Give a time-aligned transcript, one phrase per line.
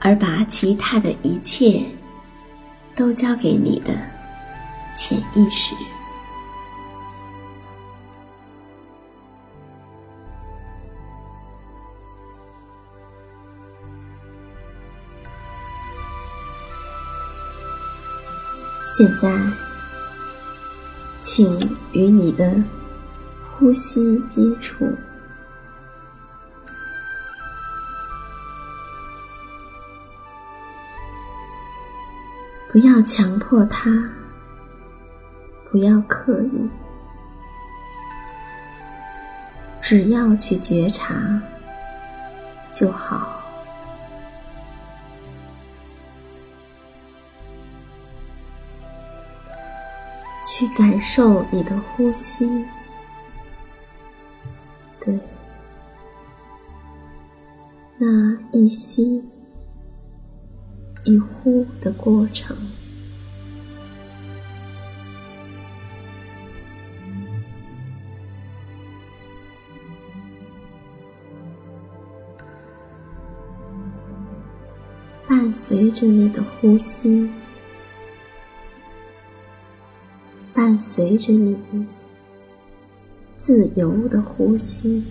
[0.00, 1.84] 而把其他的一切
[2.96, 3.92] 都交给你的
[4.96, 5.74] 潜意识。
[18.86, 19.32] 现在，
[21.22, 21.58] 请
[21.92, 22.62] 与你的
[23.44, 24.84] 呼吸接触。
[32.72, 33.90] 不要强迫他，
[35.72, 36.70] 不要刻意，
[39.80, 41.42] 只要去觉察
[42.72, 43.42] 就好。
[50.46, 52.64] 去感受你的呼吸，
[55.00, 55.18] 对，
[57.98, 58.06] 那
[58.52, 59.24] 一吸。
[61.04, 62.56] 一呼的过程，
[75.26, 77.30] 伴随着你的呼吸，
[80.52, 81.56] 伴随着你
[83.36, 85.02] 自由的呼吸。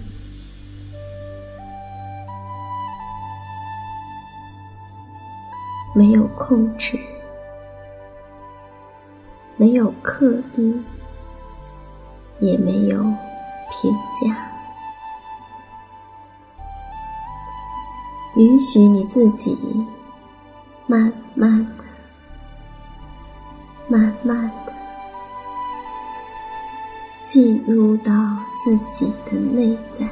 [5.99, 6.97] 没有控制，
[9.57, 10.81] 没有刻意，
[12.39, 12.99] 也没有
[13.69, 14.49] 评价，
[18.37, 19.57] 允许你自己
[20.87, 21.83] 慢慢的、
[23.89, 24.73] 慢慢的
[27.25, 28.13] 进入到
[28.55, 30.07] 自己的内在。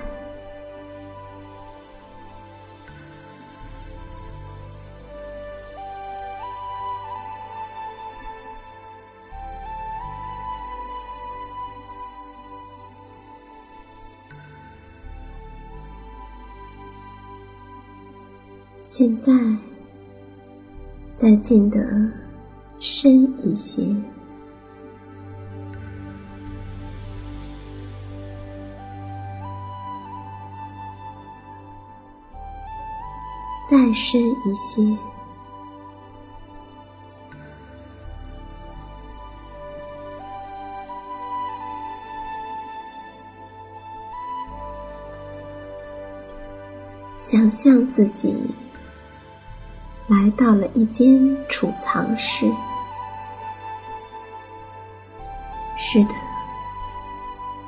[19.00, 19.32] 现在，
[21.14, 21.78] 再进得
[22.80, 23.84] 深一些，
[33.70, 34.98] 再深一些，
[47.20, 48.34] 想象自己
[50.28, 52.52] 来到了一间储藏室。
[55.78, 56.10] 是的，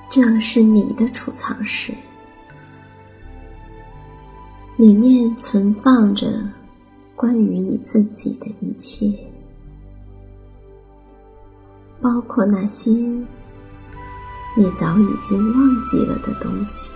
[0.10, 1.94] 这是你的储藏室，
[4.76, 6.28] 里面存放着
[7.16, 9.10] 关于你自己的一切，
[12.02, 16.92] 包括那些你早已经忘记了的东西。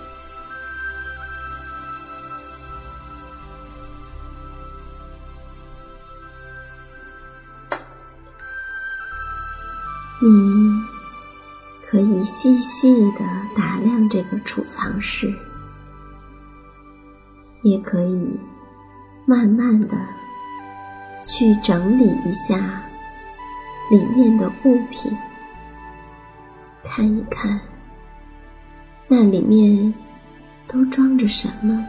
[10.25, 10.81] 你
[11.85, 13.19] 可以细细的
[13.57, 15.33] 打量这个储藏室，
[17.61, 18.39] 也可以
[19.25, 19.89] 慢慢的
[21.25, 22.81] 去整理一下
[23.91, 25.11] 里面的物品，
[26.85, 27.59] 看一看
[29.09, 29.93] 那里面
[30.69, 31.85] 都装着什么。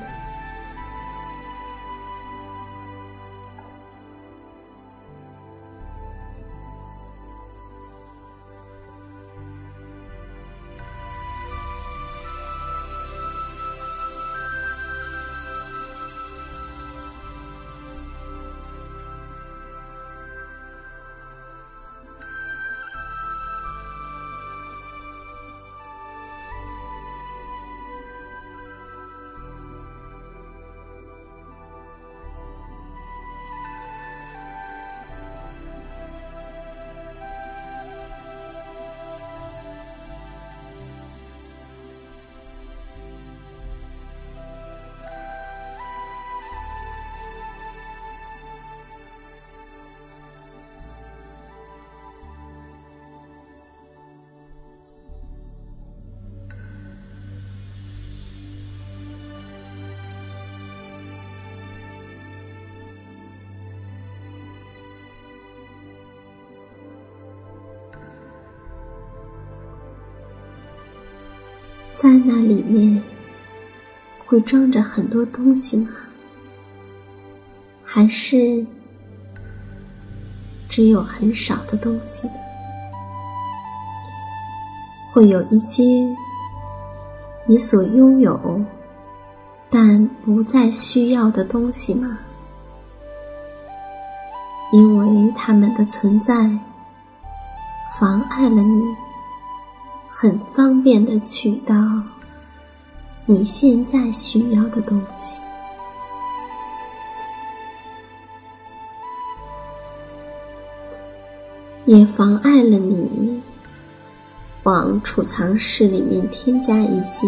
[71.94, 73.00] 在那里面
[74.26, 75.90] 会装着很多东西吗？
[77.84, 78.66] 还是
[80.68, 82.34] 只有很少的东西呢？
[85.12, 85.84] 会有一些
[87.46, 88.60] 你所拥有
[89.70, 92.18] 但不再需要的东西吗？
[94.72, 96.34] 因为它们的存在
[98.00, 98.82] 妨碍了你。
[100.16, 101.74] 很方便的取到
[103.26, 105.40] 你现在需要的东西，
[111.84, 113.42] 也妨碍了你
[114.62, 117.26] 往储藏室里面添加一些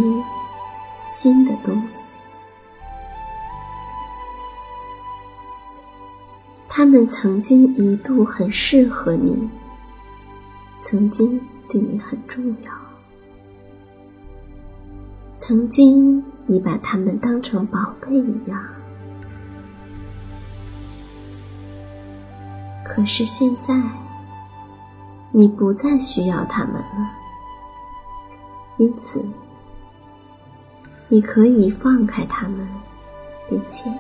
[1.09, 2.15] 新的东西。
[6.69, 9.51] 他们曾经一度很适合你，
[10.81, 11.41] 曾经。
[11.69, 12.71] 对你很重要。
[15.37, 18.59] 曾经，你把他们当成宝贝一样，
[22.85, 23.79] 可是现在，
[25.31, 27.11] 你不再需要他们了。
[28.79, 29.23] 因此，
[31.09, 32.67] 你可以放开他们，
[33.51, 33.93] 并且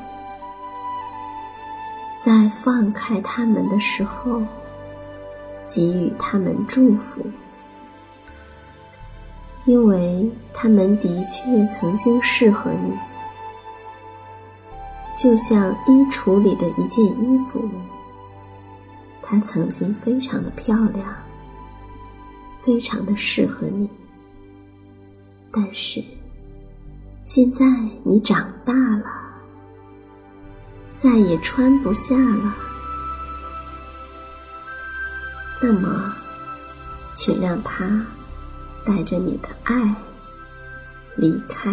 [2.18, 4.42] 在放开他们的时候，
[5.66, 7.20] 给予他们祝福。
[9.66, 12.92] 因为他们的确曾经适合你，
[15.18, 17.68] 就像衣橱里的一件衣服，
[19.20, 21.04] 它曾经非常的漂亮，
[22.62, 23.90] 非常的适合你。
[25.50, 26.02] 但是，
[27.24, 27.66] 现在
[28.04, 29.04] 你长大了，
[30.94, 32.54] 再也穿不下了，
[35.60, 36.14] 那么，
[37.14, 38.06] 请让它。
[38.86, 39.74] 带着你的爱
[41.16, 41.68] 离开，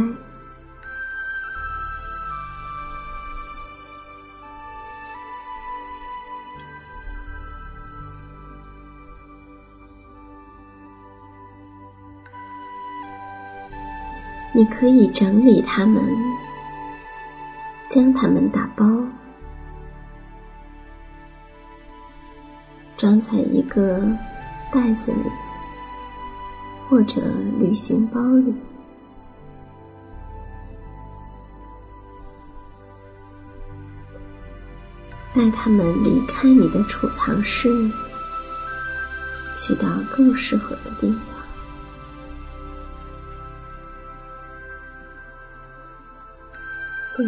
[14.55, 16.03] 你可以整理它们，
[17.89, 18.86] 将它们打包，
[22.98, 24.01] 装在一个
[24.72, 25.52] 袋子里。
[26.90, 27.22] 或者
[27.60, 28.54] 旅行包里，
[35.34, 37.68] 带他们离开你的储藏室，
[39.58, 41.20] 去到更适合的地方。
[47.18, 47.25] 对。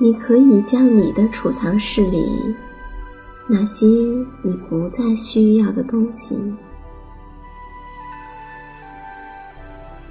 [0.00, 2.54] 你可以将你的储藏室里
[3.48, 3.86] 那些
[4.42, 6.54] 你不再需要的东西，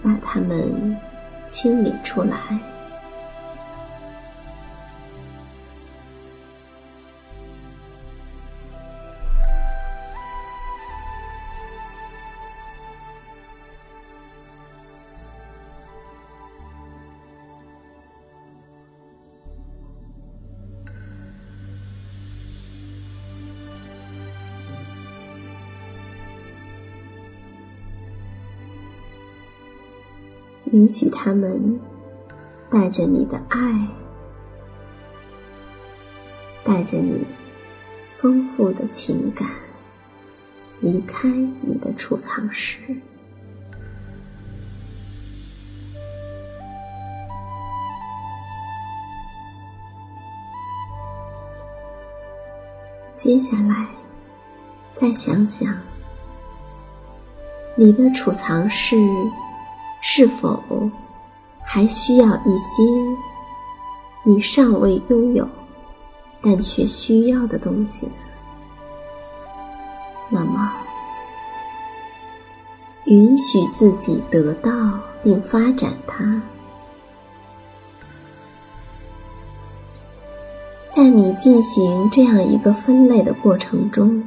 [0.08, 0.96] 把它们
[1.48, 2.38] 清理出来。
[30.88, 31.78] 允许他们
[32.72, 33.88] 带着你的爱，
[36.64, 37.26] 带着你
[38.16, 39.50] 丰富的情感
[40.80, 42.80] 离开你的储藏室。
[53.18, 53.90] 接下来，
[54.94, 55.76] 再想想
[57.76, 58.96] 你的储藏室。
[60.02, 60.90] 是否
[61.64, 62.82] 还需要一些
[64.24, 65.48] 你尚未拥有
[66.42, 68.10] 但却需要的东西？
[70.30, 70.72] 那么，
[73.06, 76.42] 允许自己得到并发展它。
[80.90, 84.24] 在你进行这样一个分类的过程中，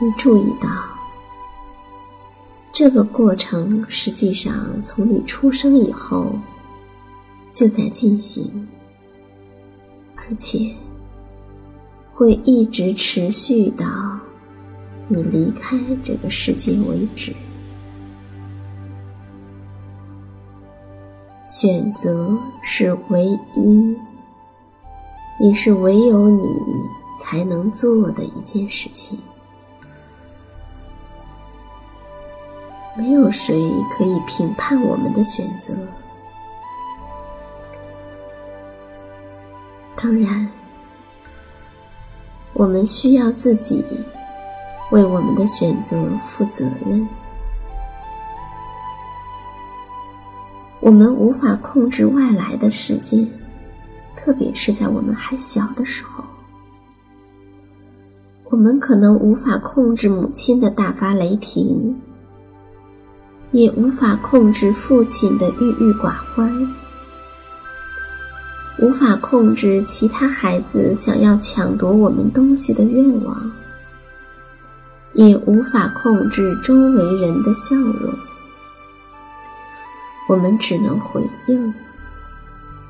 [0.00, 0.93] 你注意到。
[2.74, 6.36] 这个过程实际上从你出生以后
[7.52, 8.66] 就在进行，
[10.16, 10.74] 而且
[12.12, 13.86] 会一直持续到
[15.06, 17.32] 你离开这个世界为止。
[21.46, 23.96] 选择是唯一，
[25.38, 26.48] 也是唯有你
[27.20, 29.16] 才能做的一件事情。
[32.96, 33.60] 没有谁
[33.96, 35.74] 可以评判我们的选择。
[39.96, 40.48] 当然，
[42.52, 43.82] 我们需要自己
[44.90, 47.08] 为我们的选择负责任。
[50.80, 53.26] 我们无法控制外来的世界，
[54.14, 56.22] 特别是在我们还小的时候。
[58.44, 61.98] 我们可能无法控制母亲的大发雷霆。
[63.54, 66.74] 也无法控制父亲的郁郁寡欢，
[68.80, 73.52] 无法控制其他孩子想要抢夺我们东西的愿望，
[75.12, 78.12] 也无法控制周围人的笑容。
[80.28, 81.72] 我们只能回应，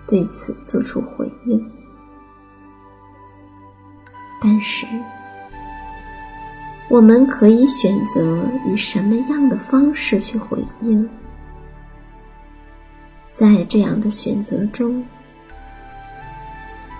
[0.07, 1.63] 对此做出回应。
[4.41, 4.87] 但是。
[6.95, 11.11] 我们可以选择以什么样的方式去回应，
[13.33, 15.05] 在这样的选择中，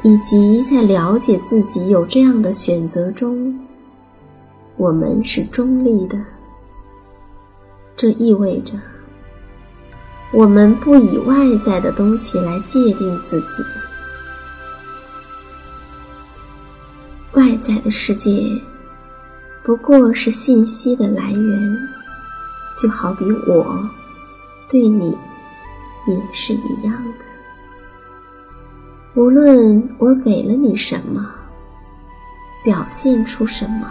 [0.03, 3.57] 以及在了解自己有这样的选择中，
[4.77, 6.21] 我们是中立的。
[7.95, 8.75] 这意味着，
[10.33, 13.63] 我们不以外在的东西来界定自己，
[17.35, 18.61] 外在的世界。
[19.65, 21.79] 不过是信息的来源，
[22.77, 23.89] 就好比我
[24.69, 25.17] 对你
[26.07, 27.25] 也是一样的。
[29.15, 31.35] 无论我给了你什么，
[32.63, 33.91] 表现出什么，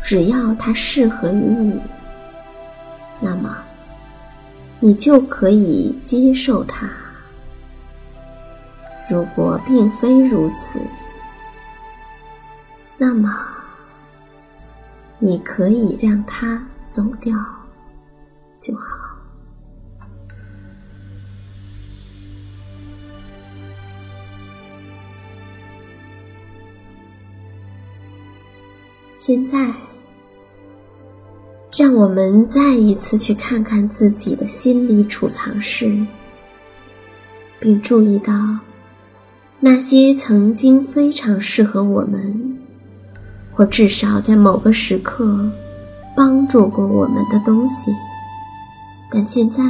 [0.00, 1.80] 只要它适合于你，
[3.18, 3.56] 那么
[4.78, 6.88] 你就可以接受它。
[9.10, 10.78] 如果并非如此，
[12.96, 13.36] 那么。
[15.22, 17.36] 你可以让它走掉
[18.58, 18.98] 就好。
[29.18, 29.70] 现在，
[31.76, 35.94] 让我们再一次去看看自己的心理储藏室，
[37.60, 38.32] 并注意到
[39.60, 42.49] 那些曾经非常适合我们。
[43.60, 45.38] 或至少在某个时刻
[46.16, 47.94] 帮助过我们的东西，
[49.12, 49.62] 但现在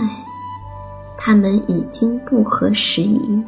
[1.18, 3.42] 它们已经不合时宜。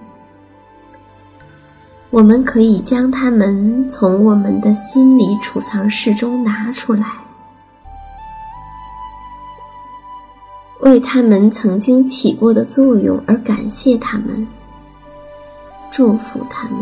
[2.10, 7.06] 我们可以将它们从我们的心理储藏室中拿出来，
[10.80, 14.44] 为他们曾经起过的作用而感谢他们，
[15.92, 16.78] 祝福他们，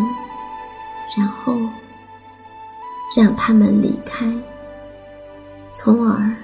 [1.14, 1.54] 然后
[3.16, 4.32] 让他们离开，
[5.74, 6.34] 从而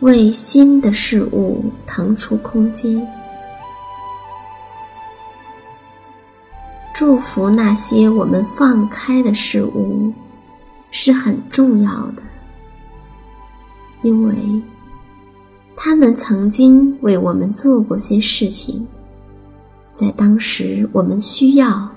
[0.00, 3.06] 为新的事物腾出空间。
[6.94, 10.12] 祝福那些我们放开的事物
[10.92, 12.22] 是很重要的，
[14.02, 14.36] 因为
[15.74, 18.86] 他们曾经为我们做过些事情，
[19.92, 21.88] 在当时我们需要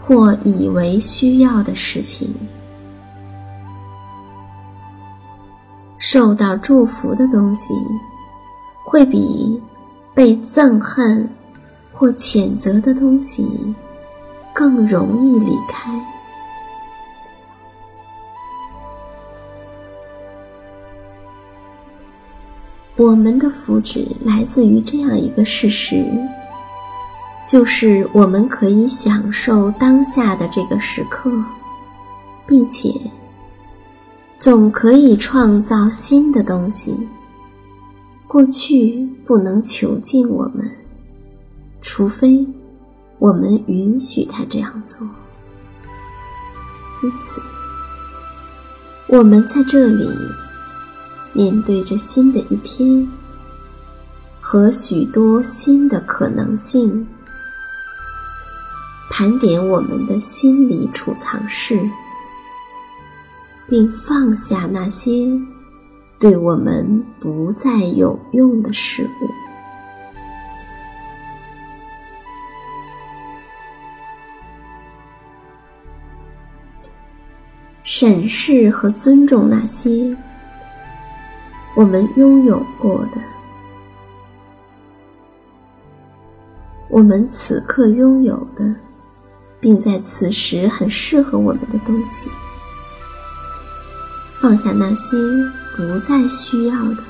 [0.00, 2.32] 或以为需要的事情。
[5.98, 7.74] 受到祝福的东西，
[8.84, 9.62] 会比
[10.14, 11.28] 被憎恨
[11.92, 13.46] 或谴责的东西。
[14.54, 15.92] 更容易离开。
[22.96, 26.04] 我们的福祉来自于这样一个事实，
[27.46, 31.30] 就是我们可以享受当下的这个时刻，
[32.44, 32.90] 并且
[34.38, 36.96] 总可以创造新的东西。
[38.26, 40.70] 过去不能囚禁我们，
[41.80, 42.46] 除非。
[43.20, 45.04] 我们允许他这样做，
[47.02, 47.42] 因此，
[49.08, 50.08] 我们在这里
[51.32, 53.04] 面对着新的一天
[54.40, 57.08] 和许多新的可能性，
[59.10, 61.76] 盘点我们的心理储藏室，
[63.68, 65.28] 并放下那些
[66.18, 69.30] 对我们不再有用的事物。
[77.84, 80.16] 审视和尊重那些
[81.74, 83.20] 我们拥有过的、
[86.88, 88.74] 我们此刻拥有的，
[89.58, 92.28] 并在此时很适合我们的东西，
[94.40, 95.16] 放下那些
[95.76, 97.02] 不再需要的，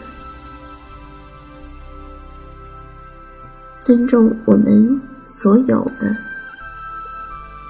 [3.80, 6.16] 尊重我们所有的，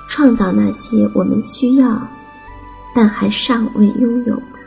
[0.09, 2.09] 创造那些我们需要。
[2.95, 4.58] 但还尚未拥有的，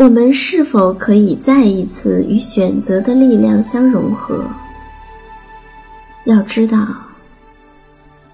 [0.00, 4.42] 我们是否可以再一次与选择的力量相融合？
[6.24, 6.96] 要知道，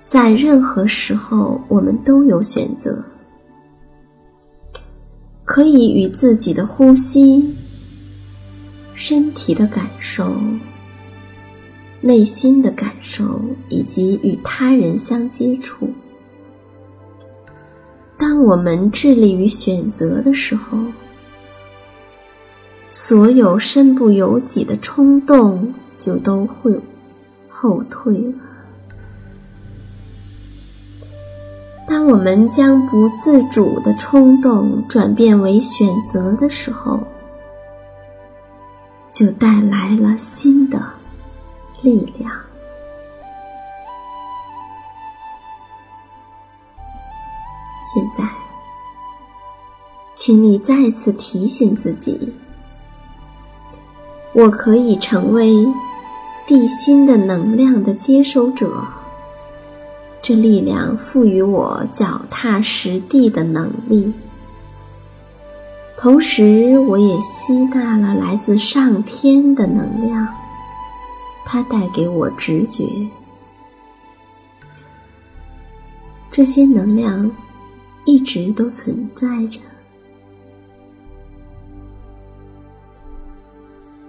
[0.07, 3.05] 在任何时候，我们都有选择。
[5.45, 7.53] 可以与自己的呼吸、
[8.95, 10.37] 身体的感受、
[12.01, 15.91] 内心的感受，以及与他人相接触。
[18.17, 20.79] 当我们致力于选择的时候，
[22.99, 26.81] 所有身不由己的冲动就都会
[27.47, 28.35] 后退了。
[31.87, 37.07] 当我们将不自主的冲动转变为选择的时候，
[39.13, 40.83] 就带来了新的
[41.83, 42.33] 力量。
[47.83, 48.27] 现在，
[50.15, 52.33] 请你再次提醒自己：
[54.37, 55.67] 我可以成为
[56.47, 58.87] 地心的能量的接收者。
[60.21, 64.13] 这力量赋予我脚踏实地的能力，
[65.97, 70.29] 同时我也吸纳了来自上天的能量，
[71.47, 72.85] 它带给我直觉。
[76.31, 77.31] 这些能量
[78.05, 79.61] 一直都存在着，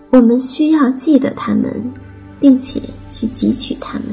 [0.10, 1.94] 我们需要记得他们，
[2.40, 4.08] 并且去汲取他们。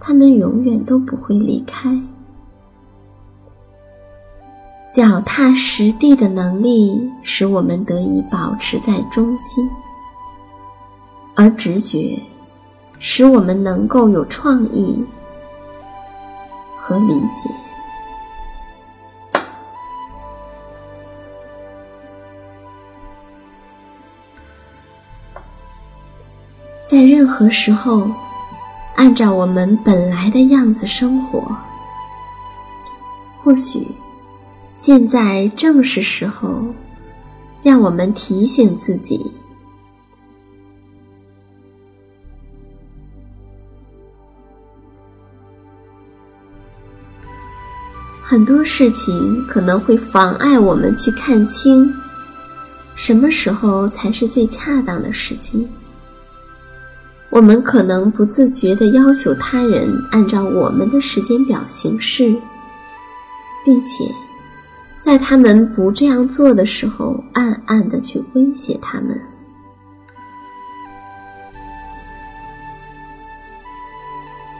[0.00, 2.00] 他们永远都不会离开。
[4.92, 9.68] 脚踏实地的能力使我们得以保持在中心，
[11.34, 12.18] 而直觉
[12.98, 15.04] 使我们能够有创意
[16.78, 17.50] 和理解。
[26.86, 28.10] 在任何时候。
[28.96, 31.54] 按照我们本来的样子生活，
[33.44, 33.86] 或许
[34.74, 36.64] 现在正是时候，
[37.62, 39.20] 让我们提醒自己：
[48.22, 51.94] 很多事情可能会妨碍我们去看清
[52.94, 55.68] 什么时候才是最恰当的时机。
[57.36, 62.34] 我们可能不自觉地要求他人按照我们的时间表行事，
[63.62, 64.10] 并且
[65.00, 69.20] 在他们不这样做的时候，暗暗地去威胁他们。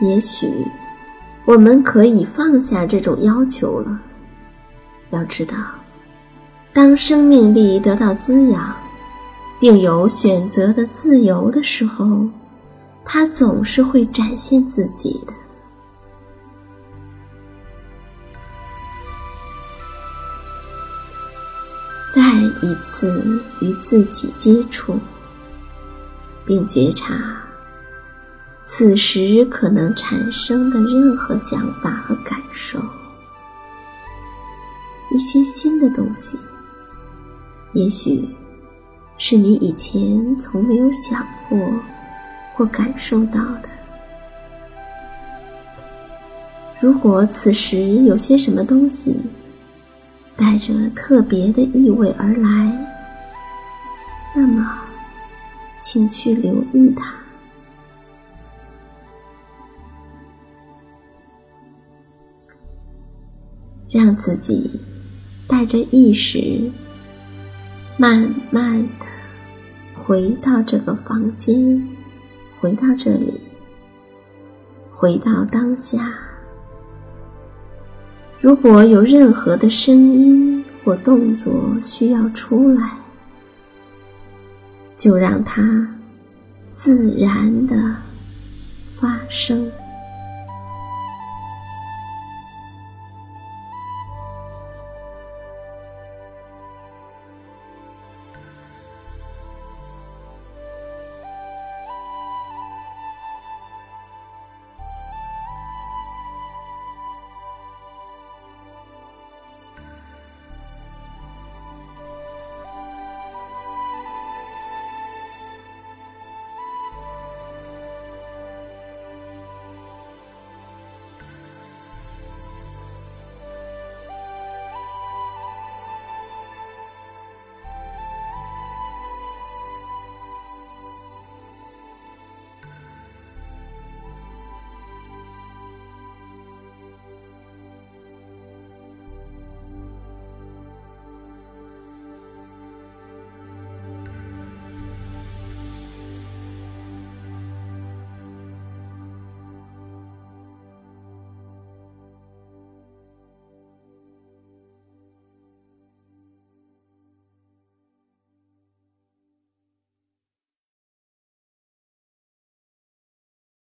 [0.03, 0.47] 也许
[1.47, 3.99] 我们可以放下这种要求了。
[5.13, 5.57] 要知道，
[6.75, 8.77] 当生命力得到滋养，
[9.59, 12.29] 并有选择的自由的时候，
[13.09, 15.33] 他总是会展现自己的。
[22.13, 22.21] 再
[22.63, 24.99] 一次与自己接触，
[26.45, 27.15] 并觉察。
[28.65, 32.81] 此时可能产生的任何想法和感受，
[35.15, 36.37] 一些新的东西，
[37.75, 38.29] 也许
[39.19, 41.73] 是你以前从没有想过
[42.57, 43.69] 或感受到的。
[46.81, 49.15] 如果此时有些什么东西
[50.37, 52.89] 带着特别的意味而来，
[54.35, 54.79] 那么，
[55.83, 57.13] 请去留意它。
[63.91, 64.79] 让自己
[65.47, 66.71] 带着意识，
[67.97, 69.07] 慢慢的
[69.95, 71.89] 回到这个房间，
[72.67, 73.41] 回到这里，
[74.91, 76.13] 回到当下。
[78.41, 82.91] 如果有任何的声音或动作需要出来，
[84.97, 85.89] 就让它
[86.73, 87.77] 自然的
[88.97, 89.71] 发生。